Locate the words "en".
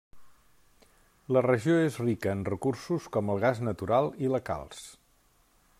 2.37-2.41